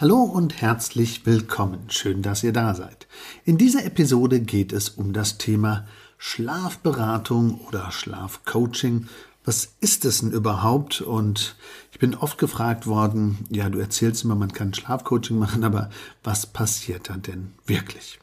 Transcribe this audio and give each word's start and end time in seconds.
Hallo 0.00 0.22
und 0.22 0.62
herzlich 0.62 1.26
willkommen. 1.26 1.90
Schön, 1.90 2.22
dass 2.22 2.42
ihr 2.42 2.54
da 2.54 2.74
seid. 2.74 3.06
In 3.44 3.58
dieser 3.58 3.84
Episode 3.84 4.40
geht 4.40 4.72
es 4.72 4.88
um 4.88 5.12
das 5.12 5.36
Thema 5.36 5.86
Schlafberatung 6.16 7.60
oder 7.68 7.92
Schlafcoaching. 7.92 9.08
Was 9.44 9.74
ist 9.80 10.06
es 10.06 10.20
denn 10.20 10.30
überhaupt? 10.30 11.02
Und 11.02 11.54
ich 11.92 11.98
bin 11.98 12.14
oft 12.14 12.38
gefragt 12.38 12.86
worden, 12.86 13.40
ja, 13.50 13.68
du 13.68 13.78
erzählst 13.78 14.24
immer, 14.24 14.36
man 14.36 14.52
kann 14.52 14.72
Schlafcoaching 14.72 15.38
machen, 15.38 15.64
aber 15.64 15.90
was 16.24 16.46
passiert 16.46 17.10
da 17.10 17.18
denn 17.18 17.52
wirklich? 17.66 18.20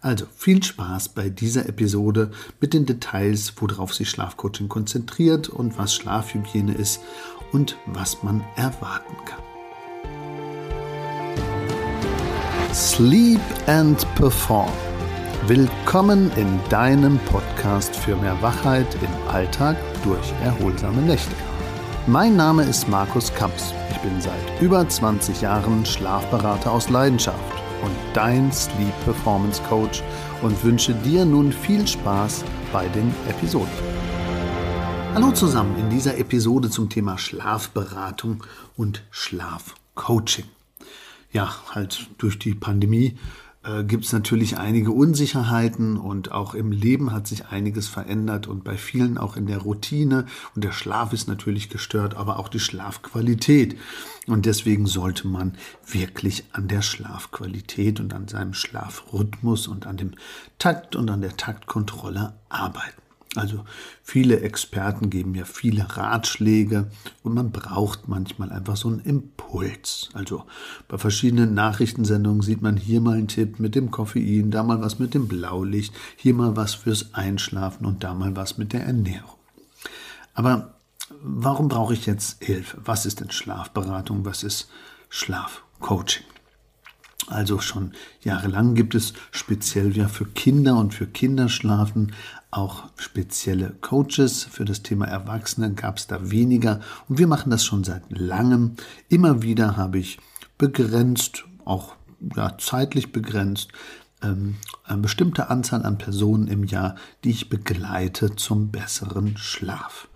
Also 0.00 0.26
viel 0.36 0.64
Spaß 0.64 1.10
bei 1.10 1.28
dieser 1.28 1.68
Episode 1.68 2.32
mit 2.60 2.74
den 2.74 2.86
Details, 2.86 3.52
worauf 3.58 3.94
sich 3.94 4.10
Schlafcoaching 4.10 4.68
konzentriert 4.68 5.48
und 5.48 5.78
was 5.78 5.94
Schlafhygiene 5.94 6.74
ist 6.74 6.98
und 7.52 7.76
was 7.86 8.24
man 8.24 8.42
erwarten 8.56 9.14
kann. 9.26 9.43
Sleep 12.74 13.40
and 13.68 14.04
Perform. 14.16 14.72
Willkommen 15.46 16.32
in 16.34 16.58
deinem 16.70 17.20
Podcast 17.20 17.94
für 17.94 18.16
mehr 18.16 18.36
Wachheit 18.42 18.88
im 18.96 19.32
Alltag 19.32 19.76
durch 20.02 20.32
erholsame 20.42 21.00
Nächte. 21.00 21.36
Mein 22.08 22.34
Name 22.34 22.64
ist 22.64 22.88
Markus 22.88 23.32
Kamps. 23.32 23.72
Ich 23.92 23.98
bin 23.98 24.20
seit 24.20 24.60
über 24.60 24.88
20 24.88 25.40
Jahren 25.40 25.86
Schlafberater 25.86 26.72
aus 26.72 26.90
Leidenschaft 26.90 27.38
und 27.84 27.94
dein 28.12 28.50
Sleep 28.50 29.04
Performance 29.04 29.62
Coach 29.68 30.02
und 30.42 30.64
wünsche 30.64 30.94
dir 30.94 31.24
nun 31.24 31.52
viel 31.52 31.86
Spaß 31.86 32.42
bei 32.72 32.88
den 32.88 33.14
Episoden. 33.28 33.70
Hallo 35.14 35.30
zusammen 35.30 35.78
in 35.78 35.90
dieser 35.90 36.18
Episode 36.18 36.68
zum 36.70 36.90
Thema 36.90 37.18
Schlafberatung 37.18 38.42
und 38.76 39.04
Schlafcoaching 39.12 40.46
ja, 41.34 41.52
halt 41.74 42.08
durch 42.18 42.38
die 42.38 42.54
Pandemie 42.54 43.18
äh, 43.64 43.82
gibt 43.82 44.04
es 44.04 44.12
natürlich 44.12 44.56
einige 44.56 44.92
Unsicherheiten 44.92 45.96
und 45.96 46.30
auch 46.30 46.54
im 46.54 46.70
Leben 46.70 47.12
hat 47.12 47.26
sich 47.26 47.46
einiges 47.46 47.88
verändert 47.88 48.46
und 48.46 48.62
bei 48.62 48.76
vielen 48.76 49.18
auch 49.18 49.36
in 49.36 49.46
der 49.46 49.58
Routine 49.58 50.26
und 50.54 50.62
der 50.62 50.72
Schlaf 50.72 51.12
ist 51.12 51.26
natürlich 51.26 51.70
gestört, 51.70 52.14
aber 52.14 52.38
auch 52.38 52.48
die 52.48 52.60
Schlafqualität. 52.60 53.76
Und 54.28 54.46
deswegen 54.46 54.86
sollte 54.86 55.26
man 55.26 55.58
wirklich 55.86 56.44
an 56.52 56.68
der 56.68 56.82
Schlafqualität 56.82 57.98
und 57.98 58.14
an 58.14 58.28
seinem 58.28 58.54
Schlafrhythmus 58.54 59.66
und 59.66 59.86
an 59.86 59.96
dem 59.96 60.12
Takt 60.58 60.94
und 60.94 61.10
an 61.10 61.20
der 61.20 61.36
Taktkontrolle 61.36 62.34
arbeiten. 62.48 63.03
Also 63.36 63.64
viele 64.02 64.40
Experten 64.40 65.10
geben 65.10 65.32
mir 65.32 65.44
viele 65.44 65.96
Ratschläge 65.96 66.90
und 67.22 67.34
man 67.34 67.50
braucht 67.50 68.06
manchmal 68.06 68.52
einfach 68.52 68.76
so 68.76 68.88
einen 68.88 69.00
Impuls. 69.00 70.10
Also 70.12 70.44
bei 70.86 70.98
verschiedenen 70.98 71.54
Nachrichtensendungen 71.54 72.42
sieht 72.42 72.62
man 72.62 72.76
hier 72.76 73.00
mal 73.00 73.16
einen 73.16 73.28
Tipp 73.28 73.58
mit 73.58 73.74
dem 73.74 73.90
Koffein, 73.90 74.50
da 74.50 74.62
mal 74.62 74.80
was 74.80 74.98
mit 74.98 75.14
dem 75.14 75.26
Blaulicht, 75.26 75.92
hier 76.16 76.34
mal 76.34 76.56
was 76.56 76.74
fürs 76.74 77.12
Einschlafen 77.14 77.86
und 77.86 78.04
da 78.04 78.14
mal 78.14 78.36
was 78.36 78.56
mit 78.56 78.72
der 78.72 78.84
Ernährung. 78.84 79.38
Aber 80.34 80.74
warum 81.20 81.68
brauche 81.68 81.94
ich 81.94 82.06
jetzt 82.06 82.42
Hilfe? 82.42 82.78
Was 82.84 83.04
ist 83.04 83.20
denn 83.20 83.30
Schlafberatung? 83.30 84.24
Was 84.24 84.44
ist 84.44 84.68
Schlafcoaching? 85.08 86.24
Also 87.26 87.58
schon 87.58 87.92
jahrelang 88.22 88.74
gibt 88.74 88.94
es 88.94 89.14
speziell 89.30 89.96
ja 89.96 90.08
für 90.08 90.26
Kinder 90.26 90.76
und 90.76 90.92
für 90.92 91.06
Kinderschlafen 91.06 92.12
auch 92.56 92.84
spezielle 92.96 93.70
Coaches. 93.80 94.44
Für 94.44 94.64
das 94.64 94.82
Thema 94.82 95.06
Erwachsene 95.06 95.72
gab 95.72 95.98
es 95.98 96.06
da 96.06 96.30
weniger 96.30 96.80
und 97.08 97.18
wir 97.18 97.26
machen 97.26 97.50
das 97.50 97.64
schon 97.64 97.84
seit 97.84 98.02
langem. 98.10 98.76
Immer 99.08 99.42
wieder 99.42 99.76
habe 99.76 99.98
ich 99.98 100.18
begrenzt, 100.56 101.44
auch 101.64 101.96
ja, 102.36 102.56
zeitlich 102.58 103.12
begrenzt, 103.12 103.70
ähm, 104.22 104.56
eine 104.84 105.02
bestimmte 105.02 105.50
Anzahl 105.50 105.84
an 105.84 105.98
Personen 105.98 106.46
im 106.46 106.64
Jahr, 106.64 106.94
die 107.24 107.30
ich 107.30 107.48
begleite 107.48 108.36
zum 108.36 108.70
besseren 108.70 109.36
Schlaf. 109.36 110.08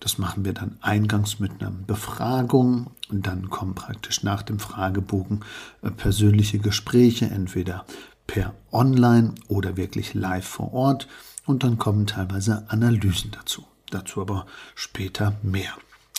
Das 0.00 0.16
machen 0.18 0.44
wir 0.44 0.54
dann 0.54 0.78
eingangs 0.80 1.40
mit 1.40 1.60
einer 1.60 1.70
Befragung 1.70 2.90
und 3.10 3.26
dann 3.26 3.50
kommen 3.50 3.74
praktisch 3.74 4.22
nach 4.22 4.42
dem 4.42 4.58
Fragebogen 4.58 5.40
äh, 5.82 5.90
persönliche 5.90 6.58
Gespräche, 6.58 7.26
entweder 7.26 7.84
per 8.26 8.54
Online 8.70 9.34
oder 9.48 9.76
wirklich 9.76 10.14
live 10.14 10.46
vor 10.46 10.72
Ort 10.72 11.08
und 11.46 11.62
dann 11.62 11.78
kommen 11.78 12.06
teilweise 12.06 12.64
Analysen 12.68 13.30
dazu. 13.32 13.66
Dazu 13.90 14.20
aber 14.20 14.46
später 14.74 15.34
mehr. 15.42 15.72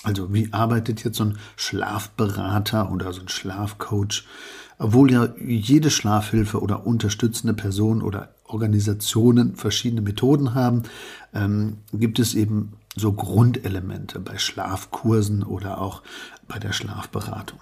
Also 0.03 0.33
wie 0.33 0.51
arbeitet 0.51 1.03
jetzt 1.03 1.17
so 1.17 1.25
ein 1.25 1.37
Schlafberater 1.55 2.91
oder 2.91 3.13
so 3.13 3.21
ein 3.21 3.29
Schlafcoach? 3.29 4.25
Obwohl 4.77 5.11
ja 5.11 5.29
jede 5.39 5.91
Schlafhilfe 5.91 6.59
oder 6.59 6.87
unterstützende 6.87 7.53
Person 7.53 8.01
oder 8.01 8.33
Organisationen 8.45 9.55
verschiedene 9.55 10.01
Methoden 10.01 10.55
haben, 10.55 10.83
ähm, 11.33 11.77
gibt 11.93 12.17
es 12.17 12.33
eben 12.33 12.73
so 12.95 13.13
Grundelemente 13.13 14.19
bei 14.19 14.37
Schlafkursen 14.37 15.43
oder 15.43 15.79
auch 15.79 16.01
bei 16.47 16.57
der 16.57 16.73
Schlafberatung. 16.73 17.59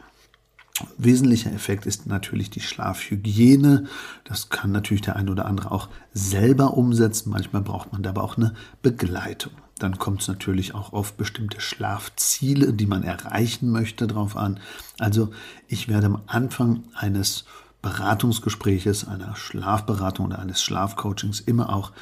Wesentlicher 1.01 1.53
Effekt 1.53 1.85
ist 1.85 2.07
natürlich 2.07 2.49
die 2.49 2.59
Schlafhygiene. 2.59 3.85
Das 4.25 4.49
kann 4.49 4.73
natürlich 4.73 5.01
der 5.01 5.15
ein 5.15 5.29
oder 5.29 5.45
andere 5.45 5.71
auch 5.71 5.87
selber 6.13 6.75
umsetzen. 6.75 7.29
Manchmal 7.29 7.61
braucht 7.61 7.93
man 7.93 8.03
dabei 8.03 8.19
auch 8.19 8.35
eine 8.35 8.53
Begleitung. 8.81 9.53
Dann 9.79 9.97
kommt 9.97 10.21
es 10.21 10.27
natürlich 10.27 10.75
auch 10.75 10.91
auf 10.91 11.13
bestimmte 11.13 11.61
Schlafziele, 11.61 12.73
die 12.73 12.85
man 12.85 13.03
erreichen 13.03 13.69
möchte, 13.69 14.07
drauf 14.07 14.35
an. 14.35 14.59
Also 14.97 15.31
ich 15.69 15.87
werde 15.87 16.07
am 16.07 16.21
Anfang 16.27 16.83
eines 16.95 17.45
Beratungsgespräches, 17.81 19.07
einer 19.07 19.37
Schlafberatung 19.37 20.25
oder 20.25 20.39
eines 20.39 20.61
Schlafcoachings 20.61 21.39
immer 21.39 21.71
auch 21.71 21.93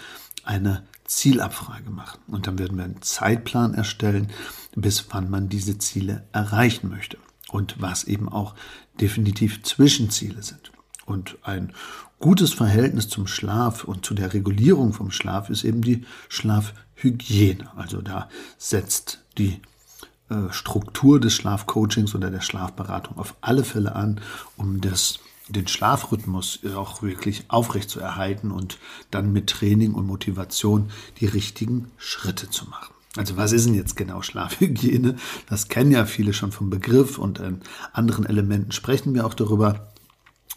eine 0.44 0.82
Zielabfrage 1.06 1.92
machen. 1.92 2.20
Und 2.26 2.48
dann 2.48 2.58
werden 2.58 2.78
wir 2.78 2.86
einen 2.86 3.04
Zeitplan 3.04 3.76
erstellen, 3.76 4.32
bis 4.76 5.06
wann 5.12 5.30
man 5.30 5.50
diese 5.50 5.78
Ziele 5.78 6.24
erreichen 6.32 6.90
möchte. 6.90 7.20
Und 7.50 7.82
was 7.82 8.04
eben 8.04 8.28
auch 8.30 8.56
definitiv 9.00 9.64
Zwischenziele 9.64 10.44
sind. 10.44 10.72
Und 11.06 11.38
ein 11.44 11.72
gutes 12.20 12.54
Verhältnis 12.54 13.08
zum 13.08 13.28
Schlaf 13.28 13.84
und 13.84 14.06
zu 14.06 14.14
der 14.14 14.34
Regulierung 14.34 14.94
vom 14.94 15.12
Schlaf 15.12 15.50
ist 15.50 15.64
eben 15.64 15.82
die 15.82 16.06
Schlafhygiene. 16.30 17.72
Also 17.78 18.02
da 18.02 18.30
setzt 18.58 19.24
die 19.38 19.62
äh, 20.30 20.52
Struktur 20.52 21.20
des 21.20 21.34
Schlafcoachings 21.34 22.14
oder 22.16 22.30
der 22.30 22.42
Schlafberatung 22.42 23.18
auf 23.18 23.36
alle 23.40 23.64
Fälle 23.64 23.96
an, 23.96 24.20
um 24.58 24.82
das 24.82 25.20
den 25.48 25.68
Schlafrhythmus 25.68 26.60
auch 26.76 27.02
wirklich 27.02 27.46
aufrecht 27.48 27.90
zu 27.90 28.02
erhalten 28.02 28.52
und 28.52 28.80
dann 29.12 29.32
mit 29.32 29.48
Training 29.48 29.94
und 29.94 30.06
Motivation 30.06 30.92
die 31.22 31.26
richtigen 31.26 31.92
Schritte 31.98 32.50
zu 32.50 32.66
machen. 32.66 32.97
Also 33.18 33.36
was 33.36 33.52
ist 33.52 33.66
denn 33.66 33.74
jetzt 33.74 33.98
genau 33.98 34.22
Schlafhygiene? 34.22 35.16
Das 35.50 35.68
kennen 35.68 35.92
ja 35.92 36.06
viele 36.06 36.34
schon 36.34 36.52
vom 36.52 36.70
Begriff 36.70 37.18
und 37.18 37.40
in 37.40 37.62
anderen 37.92 38.26
Elementen 38.26 38.72
sprechen 38.72 39.14
wir 39.14 39.26
auch 39.26 39.34
darüber. 39.34 39.88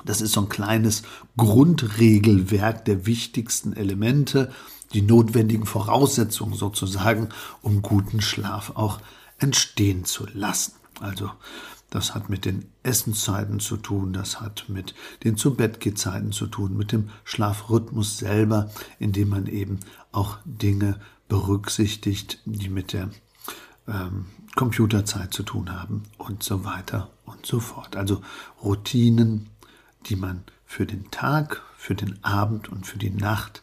Das 0.04 0.20
ist 0.20 0.32
so 0.32 0.42
ein 0.42 0.48
kleines 0.48 1.02
Grundregelwerk 1.36 2.84
der 2.84 3.06
wichtigsten 3.06 3.72
Elemente, 3.72 4.50
die 4.92 5.02
notwendigen 5.02 5.66
Voraussetzungen 5.66 6.54
sozusagen, 6.54 7.28
um 7.62 7.82
guten 7.82 8.20
Schlaf 8.20 8.72
auch 8.76 9.00
entstehen 9.38 10.04
zu 10.04 10.26
lassen. 10.32 10.72
Also 11.00 11.30
das 11.90 12.14
hat 12.14 12.28
mit 12.28 12.44
den 12.44 12.66
Essenszeiten 12.82 13.58
zu 13.58 13.76
tun, 13.76 14.12
das 14.12 14.40
hat 14.40 14.66
mit 14.68 14.94
den 15.24 15.36
zu 15.36 15.56
zu 16.30 16.46
tun, 16.46 16.76
mit 16.76 16.92
dem 16.92 17.10
Schlafrhythmus 17.24 18.18
selber, 18.18 18.70
indem 18.98 19.30
man 19.30 19.46
eben 19.46 19.80
auch 20.12 20.38
Dinge 20.44 21.00
berücksichtigt, 21.30 22.40
die 22.44 22.68
mit 22.68 22.92
der 22.92 23.08
ähm, 23.88 24.26
Computerzeit 24.56 25.32
zu 25.32 25.42
tun 25.42 25.72
haben 25.72 26.02
und 26.18 26.42
so 26.42 26.64
weiter 26.64 27.08
und 27.24 27.46
so 27.46 27.60
fort. 27.60 27.96
Also 27.96 28.20
Routinen, 28.62 29.48
die 30.06 30.16
man 30.16 30.42
für 30.66 30.84
den 30.84 31.10
Tag, 31.10 31.62
für 31.78 31.94
den 31.94 32.22
Abend 32.22 32.68
und 32.68 32.86
für 32.86 32.98
die 32.98 33.10
Nacht 33.10 33.62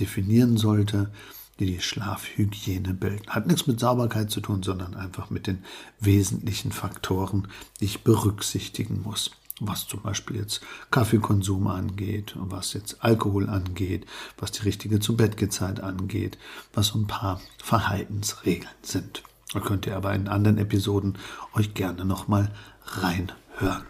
definieren 0.00 0.56
sollte, 0.56 1.12
die 1.58 1.66
die 1.66 1.80
Schlafhygiene 1.80 2.94
bilden. 2.94 3.28
Hat 3.28 3.48
nichts 3.48 3.66
mit 3.66 3.80
Sauberkeit 3.80 4.30
zu 4.30 4.40
tun, 4.40 4.62
sondern 4.62 4.94
einfach 4.94 5.28
mit 5.28 5.48
den 5.48 5.64
wesentlichen 5.98 6.70
Faktoren, 6.70 7.48
die 7.80 7.86
ich 7.86 8.04
berücksichtigen 8.04 9.02
muss. 9.02 9.32
Was 9.60 9.88
zum 9.88 10.02
Beispiel 10.02 10.36
jetzt 10.36 10.60
Kaffeekonsum 10.90 11.66
angeht, 11.66 12.34
was 12.36 12.74
jetzt 12.74 13.02
Alkohol 13.02 13.48
angeht, 13.48 14.06
was 14.38 14.52
die 14.52 14.62
richtige 14.62 15.00
zu 15.00 15.16
Bettgezeit 15.16 15.80
angeht, 15.80 16.38
was 16.72 16.88
so 16.88 16.98
ein 16.98 17.08
paar 17.08 17.40
Verhaltensregeln 17.62 18.70
sind. 18.82 19.22
Da 19.52 19.60
könnt 19.60 19.86
ihr 19.86 19.96
aber 19.96 20.14
in 20.14 20.28
anderen 20.28 20.58
Episoden 20.58 21.18
euch 21.54 21.74
gerne 21.74 22.04
nochmal 22.04 22.52
reinhören. 22.84 23.84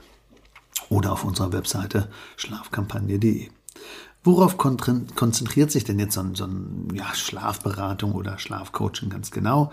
Oder 0.89 1.13
auf 1.13 1.25
unserer 1.25 1.53
Webseite 1.53 2.11
schlafkampagne.de. 2.37 3.51
Worauf 4.25 4.57
konzentriert 4.57 5.71
sich 5.71 5.85
denn 5.85 5.99
jetzt 5.99 6.15
so 6.15 6.21
ein, 6.21 6.35
so 6.35 6.45
ein 6.45 6.89
ja, 6.95 7.15
Schlafberatung 7.15 8.13
oder 8.13 8.39
Schlafcoaching 8.39 9.11
ganz 9.11 9.31
genau? 9.31 9.73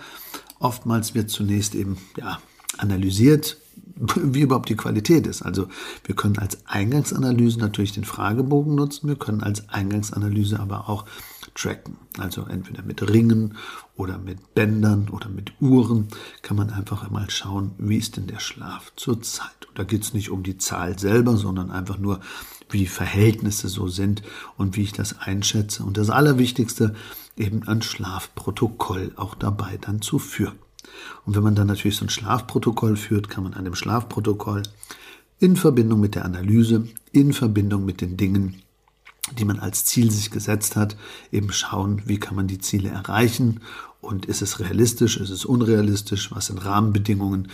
Oftmals 0.59 1.13
wird 1.13 1.29
zunächst 1.29 1.75
eben 1.75 1.97
ja, 2.17 2.39
analysiert, 2.77 3.57
wie 4.15 4.41
überhaupt 4.41 4.69
die 4.69 4.75
Qualität 4.75 5.27
ist. 5.27 5.41
Also 5.41 5.67
wir 6.03 6.15
können 6.15 6.37
als 6.37 6.65
Eingangsanalyse 6.65 7.59
natürlich 7.59 7.93
den 7.93 8.03
Fragebogen 8.03 8.75
nutzen, 8.75 9.07
wir 9.07 9.15
können 9.15 9.41
als 9.41 9.69
Eingangsanalyse 9.69 10.59
aber 10.59 10.89
auch 10.89 11.05
tracken. 11.53 11.97
Also 12.17 12.45
entweder 12.45 12.83
mit 12.83 13.01
Ringen 13.09 13.57
oder 13.95 14.17
mit 14.17 14.53
Bändern 14.53 15.09
oder 15.09 15.29
mit 15.29 15.53
Uhren 15.61 16.09
kann 16.41 16.57
man 16.57 16.69
einfach 16.69 17.05
einmal 17.05 17.29
schauen, 17.29 17.71
wie 17.77 17.97
ist 17.97 18.17
denn 18.17 18.27
der 18.27 18.39
Schlaf 18.39 18.91
zur 18.95 19.21
Zeit. 19.21 19.65
Und 19.67 19.79
da 19.79 19.83
geht 19.83 20.03
es 20.03 20.13
nicht 20.13 20.29
um 20.29 20.43
die 20.43 20.57
Zahl 20.57 20.99
selber, 20.99 21.37
sondern 21.37 21.71
einfach 21.71 21.97
nur, 21.97 22.19
wie 22.69 22.87
Verhältnisse 22.87 23.69
so 23.69 23.87
sind 23.87 24.23
und 24.57 24.75
wie 24.75 24.81
ich 24.81 24.91
das 24.91 25.19
einschätze. 25.19 25.83
Und 25.83 25.97
das 25.97 26.09
Allerwichtigste, 26.09 26.95
eben 27.37 27.67
ein 27.67 27.81
Schlafprotokoll 27.81 29.11
auch 29.15 29.35
dabei 29.35 29.77
dann 29.79 30.01
zu 30.01 30.19
führen. 30.19 30.57
Und 31.25 31.35
wenn 31.35 31.43
man 31.43 31.55
dann 31.55 31.67
natürlich 31.67 31.97
so 31.97 32.05
ein 32.05 32.09
Schlafprotokoll 32.09 32.97
führt, 32.97 33.29
kann 33.29 33.43
man 33.43 33.53
an 33.53 33.65
dem 33.65 33.75
Schlafprotokoll 33.75 34.63
in 35.39 35.55
Verbindung 35.55 35.99
mit 35.99 36.15
der 36.15 36.25
Analyse, 36.25 36.87
in 37.11 37.33
Verbindung 37.33 37.85
mit 37.85 38.01
den 38.01 38.17
Dingen, 38.17 38.61
die 39.37 39.45
man 39.45 39.59
als 39.59 39.85
Ziel 39.85 40.11
sich 40.11 40.31
gesetzt 40.31 40.75
hat, 40.75 40.95
eben 41.31 41.51
schauen, 41.51 42.03
wie 42.05 42.19
kann 42.19 42.35
man 42.35 42.47
die 42.47 42.59
Ziele 42.59 42.89
erreichen 42.89 43.61
und 44.01 44.25
ist 44.25 44.41
es 44.41 44.59
realistisch, 44.59 45.17
ist 45.17 45.31
es 45.31 45.45
unrealistisch, 45.45 46.31
was 46.31 46.47
sind 46.47 46.63
Rahmenbedingungen, 46.63 47.49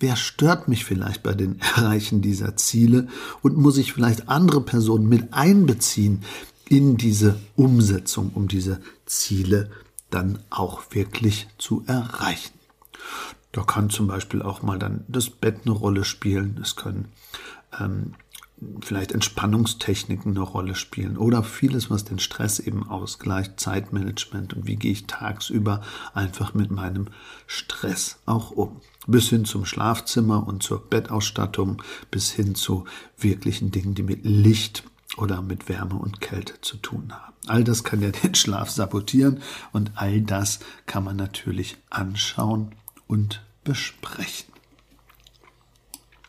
wer 0.00 0.16
stört 0.16 0.66
mich 0.68 0.84
vielleicht 0.84 1.22
bei 1.22 1.34
den 1.34 1.60
Erreichen 1.76 2.22
dieser 2.22 2.56
Ziele 2.56 3.08
und 3.40 3.56
muss 3.56 3.78
ich 3.78 3.92
vielleicht 3.92 4.28
andere 4.28 4.60
Personen 4.60 5.08
mit 5.08 5.32
einbeziehen 5.32 6.22
in 6.68 6.96
diese 6.96 7.38
Umsetzung, 7.54 8.30
um 8.34 8.48
diese 8.48 8.80
Ziele 9.06 9.70
dann 10.10 10.40
auch 10.50 10.82
wirklich 10.90 11.48
zu 11.58 11.84
erreichen. 11.86 12.61
Da 13.52 13.62
kann 13.62 13.90
zum 13.90 14.06
Beispiel 14.06 14.42
auch 14.42 14.62
mal 14.62 14.78
dann 14.78 15.04
das 15.08 15.28
Bett 15.28 15.60
eine 15.64 15.74
Rolle 15.74 16.04
spielen. 16.04 16.58
Es 16.62 16.76
können 16.76 17.08
ähm, 17.78 18.14
vielleicht 18.80 19.12
Entspannungstechniken 19.12 20.32
eine 20.32 20.44
Rolle 20.44 20.74
spielen 20.74 21.16
oder 21.16 21.42
vieles, 21.42 21.90
was 21.90 22.04
den 22.04 22.18
Stress 22.18 22.58
eben 22.58 22.88
ausgleicht, 22.88 23.58
Zeitmanagement 23.58 24.54
und 24.54 24.66
wie 24.66 24.76
gehe 24.76 24.92
ich 24.92 25.06
tagsüber 25.06 25.82
einfach 26.14 26.54
mit 26.54 26.70
meinem 26.70 27.08
Stress 27.46 28.18
auch 28.26 28.50
um. 28.50 28.80
Bis 29.06 29.28
hin 29.28 29.44
zum 29.44 29.64
Schlafzimmer 29.64 30.46
und 30.46 30.62
zur 30.62 30.88
Bettausstattung, 30.88 31.82
bis 32.10 32.30
hin 32.30 32.54
zu 32.54 32.84
wirklichen 33.18 33.70
Dingen, 33.70 33.94
die 33.94 34.04
mit 34.04 34.20
Licht 34.24 34.84
oder 35.16 35.42
mit 35.42 35.68
Wärme 35.68 35.96
und 35.96 36.20
Kälte 36.20 36.60
zu 36.60 36.76
tun 36.76 37.12
haben. 37.12 37.34
All 37.46 37.64
das 37.64 37.84
kann 37.84 38.00
ja 38.00 38.10
den 38.22 38.34
Schlaf 38.34 38.70
sabotieren 38.70 39.42
und 39.72 39.92
all 39.96 40.20
das 40.20 40.60
kann 40.86 41.04
man 41.04 41.16
natürlich 41.16 41.76
anschauen 41.90 42.74
und 43.12 43.42
besprechen. 43.62 44.50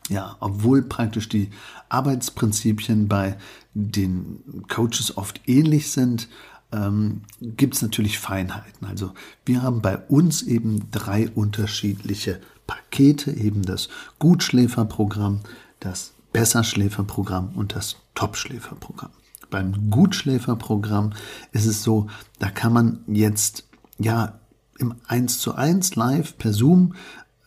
Ja, 0.10 0.36
obwohl 0.42 0.82
praktisch 0.82 1.30
die 1.30 1.50
Arbeitsprinzipien 1.88 3.08
bei 3.08 3.38
den 3.74 4.66
Coaches 4.68 5.16
oft 5.16 5.40
ähnlich 5.48 5.92
sind, 5.92 6.28
ähm, 6.74 7.22
gibt 7.40 7.76
es 7.76 7.82
natürlich 7.82 8.20
Feinheiten. 8.20 8.86
Also 8.86 9.14
wir 9.46 9.62
haben 9.62 9.82
bei 9.82 9.98
uns 9.98 10.42
eben 10.42 10.92
drei 10.92 11.30
unterschiedliche 11.30 12.42
Pakete, 12.68 13.32
eben 13.32 13.62
das 13.62 13.88
Gutschläferprogramm, 14.20 15.40
das 15.80 16.12
Besserschläferprogramm 16.34 17.54
und 17.56 17.76
das 17.76 17.96
Topschläferprogramm. 18.14 19.12
Beim 19.50 19.90
Gutschläferprogramm 19.90 21.14
ist 21.54 21.66
es 21.66 21.82
so, 21.82 22.08
da 22.40 22.50
kann 22.50 22.74
man 22.74 23.00
jetzt 23.08 23.70
ja 24.00 24.38
im 24.84 24.96
1 25.08 25.40
zu 25.40 25.56
1 25.56 25.96
live 25.96 26.38
per 26.38 26.54
Zoom 26.54 26.94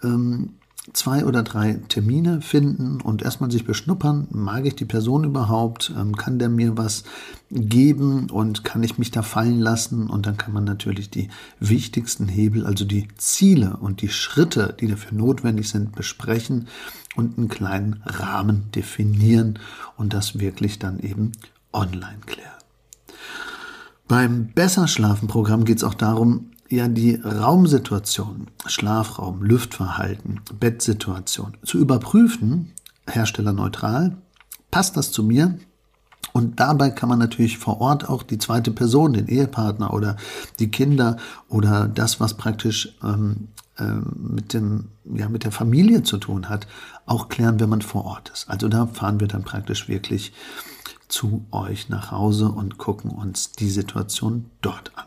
ähm, 0.02 0.54
zwei 0.92 1.24
oder 1.24 1.42
drei 1.42 1.74
Termine 1.88 2.40
finden 2.40 3.00
und 3.00 3.22
erstmal 3.22 3.50
sich 3.50 3.64
beschnuppern, 3.64 4.28
mag 4.30 4.66
ich 4.66 4.76
die 4.76 4.84
Person 4.84 5.24
überhaupt, 5.24 5.92
ähm, 5.96 6.16
kann 6.16 6.38
der 6.38 6.48
mir 6.48 6.76
was 6.76 7.04
geben? 7.50 8.30
Und 8.30 8.64
kann 8.64 8.82
ich 8.82 8.98
mich 8.98 9.10
da 9.10 9.22
fallen 9.22 9.60
lassen? 9.60 10.08
Und 10.08 10.26
dann 10.26 10.36
kann 10.36 10.52
man 10.52 10.64
natürlich 10.64 11.10
die 11.10 11.28
wichtigsten 11.58 12.28
Hebel, 12.28 12.66
also 12.66 12.84
die 12.84 13.08
Ziele 13.16 13.76
und 13.78 14.00
die 14.00 14.08
Schritte, 14.08 14.76
die 14.78 14.88
dafür 14.88 15.16
notwendig 15.16 15.68
sind, 15.68 15.94
besprechen 15.94 16.68
und 17.16 17.38
einen 17.38 17.48
kleinen 17.48 18.02
Rahmen 18.04 18.70
definieren 18.74 19.58
und 19.96 20.12
das 20.12 20.38
wirklich 20.38 20.78
dann 20.78 21.00
eben 21.00 21.32
online 21.72 22.18
klären. 22.26 22.50
Beim 24.08 24.48
Besser 24.54 24.86
Schlafen 24.86 25.26
Programm 25.26 25.64
geht 25.64 25.78
es 25.78 25.84
auch 25.84 25.94
darum, 25.94 26.50
ja 26.68 26.88
die 26.88 27.14
Raumsituation, 27.14 28.48
Schlafraum, 28.66 29.42
Lüftverhalten, 29.42 30.40
Bettsituation 30.58 31.56
zu 31.64 31.78
überprüfen, 31.78 32.72
herstellerneutral, 33.08 34.16
passt 34.70 34.96
das 34.96 35.12
zu 35.12 35.22
mir? 35.22 35.58
Und 36.32 36.60
dabei 36.60 36.90
kann 36.90 37.08
man 37.08 37.18
natürlich 37.18 37.56
vor 37.56 37.80
Ort 37.80 38.08
auch 38.08 38.22
die 38.22 38.36
zweite 38.36 38.70
Person, 38.70 39.14
den 39.14 39.26
Ehepartner 39.26 39.94
oder 39.94 40.16
die 40.58 40.70
Kinder 40.70 41.16
oder 41.48 41.88
das, 41.88 42.20
was 42.20 42.34
praktisch 42.34 42.94
ähm, 43.02 43.48
äh, 43.78 43.84
mit, 44.16 44.52
dem, 44.52 44.88
ja, 45.04 45.30
mit 45.30 45.44
der 45.44 45.52
Familie 45.52 46.02
zu 46.02 46.18
tun 46.18 46.50
hat, 46.50 46.66
auch 47.06 47.28
klären, 47.28 47.58
wenn 47.58 47.70
man 47.70 47.80
vor 47.80 48.04
Ort 48.04 48.30
ist. 48.34 48.50
Also 48.50 48.68
da 48.68 48.86
fahren 48.86 49.18
wir 49.18 49.28
dann 49.28 49.44
praktisch 49.44 49.88
wirklich 49.88 50.34
zu 51.08 51.46
euch 51.52 51.88
nach 51.88 52.10
Hause 52.10 52.50
und 52.50 52.76
gucken 52.76 53.12
uns 53.12 53.52
die 53.52 53.70
Situation 53.70 54.50
dort 54.60 54.92
an. 54.94 55.05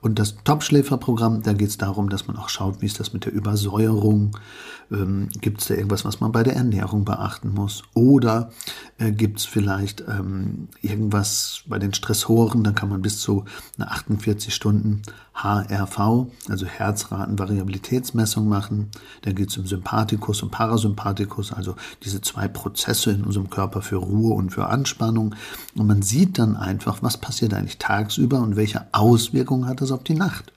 Und 0.00 0.18
das 0.18 0.36
Topschläferprogramm, 0.44 1.42
da 1.42 1.52
geht 1.52 1.68
es 1.68 1.78
darum, 1.78 2.08
dass 2.08 2.26
man 2.26 2.36
auch 2.36 2.48
schaut, 2.48 2.80
wie 2.80 2.86
ist 2.86 3.00
das 3.00 3.12
mit 3.12 3.26
der 3.26 3.32
Übersäuerung, 3.32 4.36
ähm, 4.90 5.28
gibt 5.40 5.60
es 5.60 5.68
da 5.68 5.74
irgendwas, 5.74 6.04
was 6.04 6.20
man 6.20 6.32
bei 6.32 6.42
der 6.42 6.56
Ernährung 6.56 7.04
beachten 7.04 7.52
muss? 7.52 7.82
Oder 7.94 8.50
äh, 8.98 9.12
gibt 9.12 9.38
es 9.38 9.44
vielleicht 9.44 10.02
ähm, 10.08 10.68
irgendwas 10.82 11.62
bei 11.66 11.78
den 11.78 11.94
Stressoren, 11.94 12.64
dann 12.64 12.74
kann 12.74 12.88
man 12.88 13.02
bis 13.02 13.20
zu 13.20 13.44
einer 13.76 13.92
48 13.92 14.54
Stunden 14.54 15.02
HRV, 15.42 16.26
also 16.48 16.66
Herzratenvariabilitätsmessung 16.66 18.48
machen. 18.48 18.90
Da 19.22 19.32
geht 19.32 19.48
es 19.50 19.56
um 19.56 19.66
Sympathikus 19.66 20.42
und 20.42 20.50
Parasympathikus, 20.50 21.52
also 21.52 21.76
diese 22.02 22.20
zwei 22.20 22.46
Prozesse 22.48 23.12
in 23.12 23.24
unserem 23.24 23.48
Körper 23.48 23.80
für 23.80 23.96
Ruhe 23.96 24.34
und 24.34 24.50
für 24.50 24.66
Anspannung. 24.66 25.34
Und 25.74 25.86
man 25.86 26.02
sieht 26.02 26.38
dann 26.38 26.56
einfach, 26.56 27.02
was 27.02 27.16
passiert 27.16 27.54
eigentlich 27.54 27.78
tagsüber 27.78 28.40
und 28.40 28.56
welche 28.56 28.86
Auswirkungen 28.92 29.59
hat 29.66 29.80
das 29.80 29.92
auf 29.92 30.04
die 30.04 30.14
Nacht. 30.14 30.52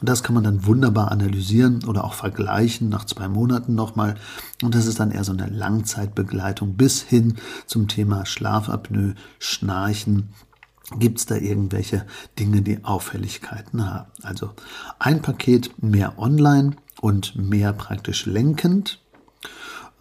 Und 0.00 0.08
das 0.08 0.22
kann 0.22 0.34
man 0.34 0.44
dann 0.44 0.66
wunderbar 0.66 1.12
analysieren 1.12 1.84
oder 1.84 2.04
auch 2.04 2.14
vergleichen 2.14 2.88
nach 2.88 3.04
zwei 3.04 3.28
Monaten 3.28 3.74
nochmal. 3.74 4.16
Und 4.62 4.74
das 4.74 4.86
ist 4.86 5.00
dann 5.00 5.12
eher 5.12 5.24
so 5.24 5.32
eine 5.32 5.46
Langzeitbegleitung 5.46 6.74
bis 6.74 7.02
hin 7.02 7.36
zum 7.66 7.88
Thema 7.88 8.26
Schlafapnoe, 8.26 9.14
Schnarchen. 9.38 10.30
Gibt 10.98 11.18
es 11.18 11.26
da 11.26 11.36
irgendwelche 11.36 12.04
Dinge, 12.38 12.62
die 12.62 12.84
Auffälligkeiten 12.84 13.90
haben? 13.90 14.10
Also 14.22 14.50
ein 14.98 15.22
Paket 15.22 15.82
mehr 15.82 16.18
online 16.18 16.76
und 17.00 17.36
mehr 17.36 17.72
praktisch 17.72 18.26
lenkend, 18.26 19.00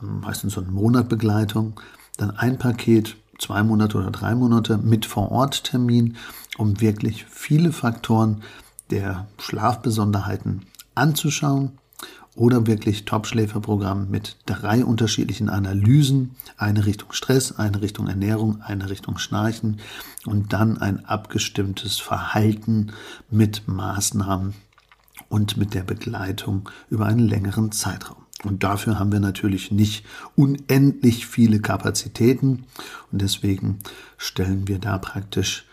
meistens 0.01 0.53
so 0.53 0.62
eine 0.62 0.72
Monatbegleitung. 0.72 1.79
Dann 2.18 2.32
ein 2.32 2.58
Paket 2.58 3.15
zwei 3.40 3.63
Monate 3.63 3.98
oder 3.98 4.12
drei 4.12 4.36
Monate 4.36 4.78
mit 4.78 5.06
Vor-Ort-Termin, 5.06 6.18
um 6.58 6.80
wirklich 6.82 7.25
viele 7.30 7.72
Faktoren 7.72 8.44
der 8.90 9.28
Schlafbesonderheiten 9.40 10.63
anzuschauen 10.96 11.78
oder 12.36 12.66
wirklich 12.66 13.06
Top-Schläferprogramm 13.06 14.10
mit 14.10 14.38
drei 14.46 14.84
unterschiedlichen 14.84 15.50
Analysen, 15.50 16.36
eine 16.58 16.86
Richtung 16.86 17.12
Stress, 17.13 17.54
eine 17.54 17.82
Richtung 17.82 18.08
Ernährung, 18.08 18.62
eine 18.62 18.90
Richtung 18.90 19.18
Schnarchen 19.18 19.80
und 20.25 20.54
dann 20.54 20.78
ein 20.80 21.06
abgestimmtes 21.06 22.00
Verhalten 22.00 22.92
mit 23.30 23.68
Maßnahmen 23.68 24.54
und 25.30 25.58
mit 25.58 25.74
der 25.74 25.84
Begleitung 25.84 26.70
über 26.90 27.06
einen 27.06 27.20
längeren 27.28 27.72
Zeitraum. 27.72 28.23
Und 28.44 28.64
dafür 28.64 29.00
haben 29.00 29.12
wir 29.12 29.20
natürlich 29.20 29.72
nicht 29.72 30.06
unendlich 30.36 31.26
viele 31.28 31.60
Kapazitäten 31.60 32.66
und 33.12 33.22
deswegen 33.22 33.80
stellen 34.18 34.68
wir 34.68 34.80
da 34.80 34.98
praktisch 34.98 35.66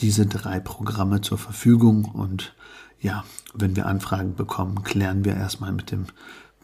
diese 0.00 0.26
drei 0.26 0.60
Programme 0.60 1.20
zur 1.20 1.38
Verfügung 1.38 2.04
und 2.04 2.54
ja, 3.00 3.24
wenn 3.54 3.76
wir 3.76 3.86
Anfragen 3.86 4.34
bekommen, 4.34 4.82
klären 4.82 5.24
wir 5.24 5.34
erstmal 5.34 5.72
mit 5.72 5.90
dem 5.90 6.06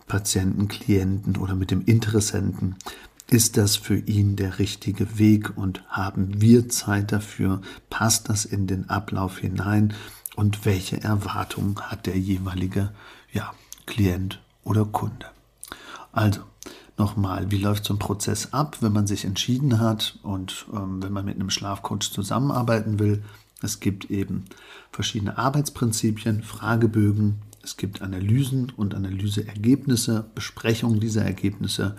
Patienten, 0.06 0.68
Klienten 0.68 1.36
oder 1.36 1.54
mit 1.54 1.70
dem 1.70 1.84
Interessenten, 1.84 2.76
ist 3.30 3.56
das 3.56 3.76
für 3.76 3.96
ihn 3.96 4.36
der 4.36 4.58
richtige 4.58 5.18
Weg 5.18 5.56
und 5.56 5.82
haben 5.88 6.42
wir 6.42 6.68
Zeit 6.68 7.12
dafür? 7.12 7.62
Passt 7.88 8.28
das 8.28 8.44
in 8.44 8.66
den 8.66 8.90
Ablauf 8.90 9.38
hinein? 9.38 9.94
Und 10.36 10.66
welche 10.66 11.02
Erwartungen 11.02 11.80
hat 11.80 12.06
der 12.06 12.18
jeweilige 12.18 12.90
ja, 13.32 13.54
Klient 13.86 14.42
oder 14.64 14.84
Kunde? 14.84 15.26
Also, 16.12 16.42
nochmal, 16.98 17.50
wie 17.50 17.58
läuft 17.58 17.84
so 17.84 17.94
ein 17.94 17.98
Prozess 17.98 18.52
ab, 18.52 18.78
wenn 18.80 18.92
man 18.92 19.06
sich 19.06 19.24
entschieden 19.24 19.80
hat 19.80 20.18
und 20.22 20.66
ähm, 20.72 21.02
wenn 21.02 21.12
man 21.12 21.24
mit 21.24 21.36
einem 21.36 21.50
Schlafcoach 21.50 22.12
zusammenarbeiten 22.12 22.98
will? 22.98 23.24
Es 23.62 23.80
gibt 23.80 24.10
eben 24.10 24.44
verschiedene 24.90 25.38
Arbeitsprinzipien, 25.38 26.42
Fragebögen, 26.42 27.42
Es 27.64 27.76
gibt 27.76 28.02
Analysen 28.02 28.72
und 28.76 28.94
Analyseergebnisse, 28.94 30.24
Besprechungen 30.34 30.98
dieser 30.98 31.22
Ergebnisse 31.24 31.96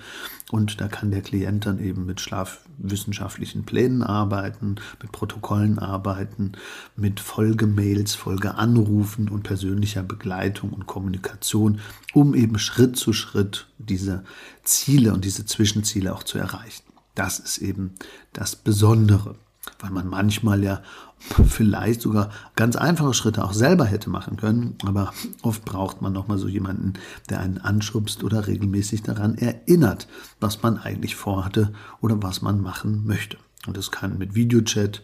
und 0.51 0.81
da 0.81 0.89
kann 0.89 1.09
der 1.09 1.21
Klient 1.21 1.65
dann 1.65 1.79
eben 1.79 2.05
mit 2.05 2.19
schlafwissenschaftlichen 2.19 3.63
Plänen 3.63 4.03
arbeiten, 4.03 4.75
mit 5.01 5.13
Protokollen 5.13 5.79
arbeiten, 5.79 6.51
mit 6.97 7.21
Folgemails, 7.21 8.13
Folgeanrufen 8.13 9.29
und 9.29 9.43
persönlicher 9.43 10.03
Begleitung 10.03 10.71
und 10.73 10.85
Kommunikation, 10.85 11.79
um 12.13 12.35
eben 12.35 12.59
Schritt 12.59 12.97
zu 12.97 13.13
Schritt 13.13 13.67
diese 13.77 14.25
Ziele 14.63 15.13
und 15.13 15.23
diese 15.23 15.45
Zwischenziele 15.45 16.13
auch 16.13 16.23
zu 16.23 16.37
erreichen. 16.37 16.83
Das 17.15 17.39
ist 17.39 17.59
eben 17.59 17.93
das 18.33 18.57
Besondere 18.57 19.35
weil 19.79 19.91
man 19.91 20.07
manchmal 20.07 20.63
ja 20.63 20.81
vielleicht 21.47 22.01
sogar 22.01 22.29
ganz 22.55 22.75
einfache 22.75 23.13
Schritte 23.13 23.43
auch 23.43 23.53
selber 23.53 23.85
hätte 23.85 24.09
machen 24.09 24.37
können, 24.37 24.75
aber 24.85 25.13
oft 25.41 25.63
braucht 25.65 26.01
man 26.01 26.13
noch 26.13 26.27
mal 26.27 26.37
so 26.37 26.47
jemanden, 26.47 26.93
der 27.29 27.39
einen 27.39 27.59
anschubst 27.59 28.23
oder 28.23 28.47
regelmäßig 28.47 29.03
daran 29.03 29.35
erinnert, 29.35 30.07
was 30.39 30.61
man 30.63 30.77
eigentlich 30.77 31.15
vorhatte 31.15 31.73
oder 32.01 32.21
was 32.21 32.41
man 32.41 32.61
machen 32.61 33.05
möchte. 33.05 33.37
Und 33.65 33.77
das 33.77 33.91
kann 33.91 34.17
mit 34.17 34.35
Videochat 34.35 35.01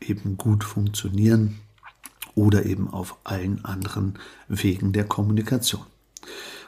eben 0.00 0.36
gut 0.36 0.64
funktionieren 0.64 1.58
oder 2.34 2.66
eben 2.66 2.88
auf 2.88 3.16
allen 3.24 3.64
anderen 3.64 4.14
Wegen 4.48 4.92
der 4.92 5.04
Kommunikation. 5.04 5.82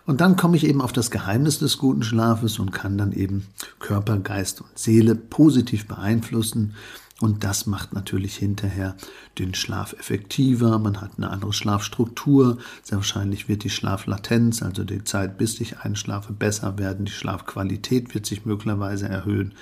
Und 0.07 0.21
dann 0.21 0.37
komme 0.37 0.57
ich 0.57 0.67
eben 0.67 0.83
auf 0.83 0.93
das 0.93 1.11
Geheimnis 1.11 1.59
des 1.59 1.79
guten 1.79 2.03
Schlafes 2.03 2.59
und 2.59 2.73
kann 2.73 2.99
dann 2.99 3.13
eben 3.13 3.47
Körper, 3.79 4.19
Geist 4.19 4.61
und 4.61 4.79
Seele 4.79 5.15
positiv 5.15 5.87
beeinflussen, 5.87 6.75
und 7.21 7.45
das 7.45 7.67
macht 7.67 7.93
natürlich 7.93 8.37
hinterher 8.37 8.97
den 9.39 9.55
Schlaf 9.55 9.93
effektiver. 9.93 10.81
Man 10.81 11.01
hat 11.01 11.13
eine 11.17 11.31
andere 11.31 11.53
Schlafstruktur. 11.53 12.59
Sehr 12.83 12.99
wahrscheinlich 12.99 13.49
wird 13.49 13.63
die 13.63 13.71
Schlaflatenz, 13.71 14.63
also 14.63 14.83
die 14.83 15.05
Zeit, 15.05 15.39
bis 15.39 15.61
ich 15.61 15.79
einschlafe, 15.79 16.33
besser 16.33 16.77
werden. 16.77 17.05
Die 17.05 17.13
Schlafqualität 17.13 18.15
wird 18.15 18.27
sich 18.27 18.45
möglicherweise 18.45 19.09
erhöhen. 19.09 19.55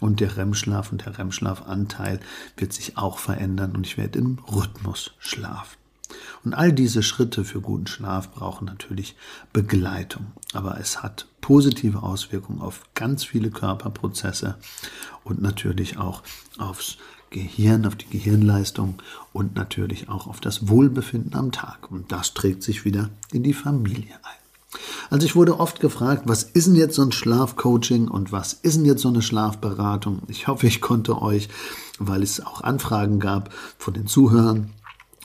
Und 0.00 0.20
der 0.20 0.36
REM-Schlaf 0.36 0.92
und 0.92 1.04
der 1.04 1.18
REM-Schlafanteil 1.18 2.20
wird 2.56 2.72
sich 2.72 2.96
auch 2.96 3.18
verändern. 3.18 3.74
Und 3.74 3.88
ich 3.88 3.98
werde 3.98 4.20
im 4.20 4.38
Rhythmus 4.46 5.10
schlafen. 5.18 5.79
Und 6.44 6.54
all 6.54 6.72
diese 6.72 7.02
Schritte 7.02 7.44
für 7.44 7.60
guten 7.60 7.86
Schlaf 7.86 8.30
brauchen 8.32 8.66
natürlich 8.66 9.16
Begleitung. 9.52 10.26
Aber 10.52 10.78
es 10.80 11.02
hat 11.02 11.26
positive 11.40 12.02
Auswirkungen 12.02 12.60
auf 12.60 12.82
ganz 12.94 13.24
viele 13.24 13.50
Körperprozesse 13.50 14.56
und 15.24 15.40
natürlich 15.40 15.98
auch 15.98 16.22
aufs 16.58 16.96
Gehirn, 17.30 17.86
auf 17.86 17.94
die 17.94 18.08
Gehirnleistung 18.08 19.00
und 19.32 19.54
natürlich 19.54 20.08
auch 20.08 20.26
auf 20.26 20.40
das 20.40 20.68
Wohlbefinden 20.68 21.34
am 21.34 21.52
Tag. 21.52 21.90
Und 21.90 22.10
das 22.12 22.34
trägt 22.34 22.62
sich 22.62 22.84
wieder 22.84 23.10
in 23.32 23.42
die 23.42 23.54
Familie 23.54 24.14
ein. 24.22 24.40
Also 25.10 25.26
ich 25.26 25.34
wurde 25.34 25.58
oft 25.58 25.80
gefragt, 25.80 26.22
was 26.26 26.44
ist 26.44 26.68
denn 26.68 26.76
jetzt 26.76 26.94
so 26.94 27.02
ein 27.02 27.12
Schlafcoaching 27.12 28.08
und 28.08 28.30
was 28.30 28.52
ist 28.52 28.76
denn 28.76 28.84
jetzt 28.84 29.02
so 29.02 29.08
eine 29.08 29.22
Schlafberatung? 29.22 30.22
Ich 30.28 30.46
hoffe, 30.46 30.66
ich 30.66 30.80
konnte 30.80 31.20
euch, 31.20 31.48
weil 31.98 32.22
es 32.22 32.44
auch 32.44 32.62
Anfragen 32.62 33.18
gab 33.18 33.52
von 33.78 33.94
den 33.94 34.06
Zuhörern, 34.06 34.70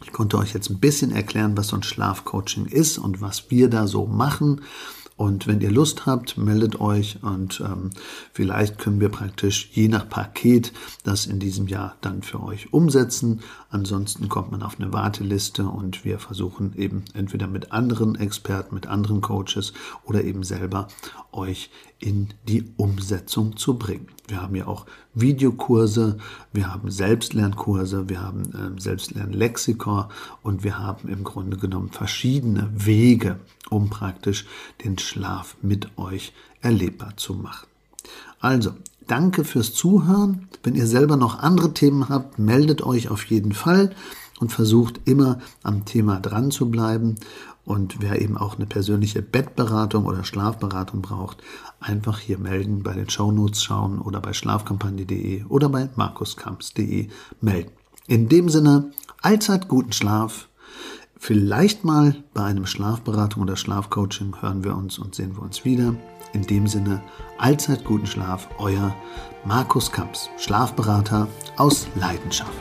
ich 0.03 0.11
konnte 0.11 0.37
euch 0.37 0.53
jetzt 0.53 0.69
ein 0.69 0.79
bisschen 0.79 1.11
erklären, 1.11 1.55
was 1.57 1.69
so 1.69 1.75
ein 1.75 1.83
Schlafcoaching 1.83 2.65
ist 2.65 2.97
und 2.97 3.21
was 3.21 3.49
wir 3.49 3.69
da 3.69 3.87
so 3.87 4.05
machen. 4.05 4.61
Und 5.17 5.47
wenn 5.47 5.61
ihr 5.61 5.71
Lust 5.71 6.05
habt, 6.05 6.37
meldet 6.37 6.81
euch 6.81 7.19
und 7.23 7.61
ähm, 7.61 7.91
vielleicht 8.33 8.77
können 8.77 8.99
wir 8.99 9.07
praktisch 9.07 9.69
je 9.71 9.87
nach 9.87 10.09
Paket 10.09 10.73
das 11.03 11.25
in 11.25 11.39
diesem 11.39 11.67
Jahr 11.67 11.95
dann 12.01 12.21
für 12.21 12.43
euch 12.43 12.73
umsetzen. 12.73 13.39
Ansonsten 13.69 14.27
kommt 14.27 14.51
man 14.51 14.61
auf 14.61 14.77
eine 14.77 14.91
Warteliste 14.91 15.67
und 15.67 16.03
wir 16.03 16.19
versuchen 16.19 16.73
eben 16.75 17.05
entweder 17.13 17.47
mit 17.47 17.71
anderen 17.71 18.15
Experten, 18.15 18.75
mit 18.75 18.87
anderen 18.87 19.21
Coaches 19.21 19.71
oder 20.03 20.21
eben 20.21 20.43
selber 20.43 20.89
euch 21.31 21.69
in 21.99 22.29
die 22.49 22.73
Umsetzung 22.75 23.55
zu 23.55 23.77
bringen. 23.77 24.07
Wir 24.27 24.41
haben 24.41 24.55
ja 24.55 24.67
auch 24.67 24.85
Videokurse, 25.13 26.17
wir 26.51 26.73
haben 26.73 26.91
Selbstlernkurse, 26.91 28.09
wir 28.09 28.21
haben 28.21 28.43
äh, 28.53 28.81
Selbstlernlexikon 28.81 30.05
und 30.41 30.63
wir 30.65 30.77
haben 30.77 31.07
im 31.07 31.23
Grunde 31.23 31.55
genommen 31.55 31.89
verschiedene 31.89 32.69
Wege, 32.75 33.39
um 33.69 33.89
praktisch 33.89 34.45
den 34.83 34.97
Schlaf 34.97 35.55
mit 35.61 35.97
euch 35.97 36.33
erlebbar 36.61 37.17
zu 37.17 37.33
machen. 37.33 37.67
Also, 38.39 38.73
danke 39.07 39.43
fürs 39.43 39.73
Zuhören. 39.73 40.47
Wenn 40.63 40.75
ihr 40.75 40.87
selber 40.87 41.17
noch 41.17 41.39
andere 41.39 41.73
Themen 41.73 42.09
habt, 42.09 42.39
meldet 42.39 42.81
euch 42.81 43.09
auf 43.09 43.25
jeden 43.25 43.53
Fall 43.53 43.95
und 44.39 44.51
versucht 44.51 45.01
immer 45.05 45.39
am 45.63 45.85
Thema 45.85 46.19
dran 46.19 46.51
zu 46.51 46.69
bleiben. 46.69 47.15
Und 47.65 47.99
wer 47.99 48.21
eben 48.21 48.37
auch 48.37 48.57
eine 48.57 48.67
persönliche 48.67 49.23
Bettberatung 49.23 50.05
oder 50.05 50.23
Schlafberatung 50.23 51.01
braucht, 51.01 51.41
einfach 51.79 52.19
hier 52.19 52.37
melden, 52.37 52.83
bei 52.83 52.93
den 52.93 53.09
Shownotes 53.09 53.63
schauen 53.63 53.99
oder 53.99 54.21
bei 54.21 54.33
schlafkampagne.de 54.33 55.45
oder 55.45 55.69
bei 55.69 55.89
markuskamps.de 55.95 57.09
melden. 57.41 57.71
In 58.07 58.29
dem 58.29 58.49
Sinne, 58.49 58.91
allzeit 59.21 59.67
guten 59.67 59.93
Schlaf. 59.93 60.47
Vielleicht 61.25 61.83
mal 61.83 62.15
bei 62.35 62.43
einem 62.43 62.67
Schlafberatung 62.67 63.41
oder 63.41 63.55
Schlafcoaching 63.55 64.43
hören 64.43 64.63
wir 64.63 64.75
uns 64.75 64.99
und 64.99 65.15
sehen 65.15 65.35
wir 65.35 65.41
uns 65.41 65.65
wieder. 65.65 65.95
In 66.33 66.43
dem 66.43 66.67
Sinne, 66.67 67.01
allzeit 67.39 67.83
guten 67.83 68.05
Schlaf, 68.05 68.47
euer 68.59 68.95
Markus 69.43 69.91
Kamps, 69.91 70.29
Schlafberater 70.37 71.27
aus 71.57 71.87
Leidenschaft. 71.95 72.53